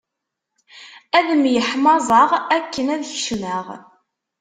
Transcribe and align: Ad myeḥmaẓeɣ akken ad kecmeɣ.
Ad 1.17 1.27
myeḥmaẓeɣ 1.41 2.31
akken 2.57 2.87
ad 2.95 3.03
kecmeɣ. 3.11 3.65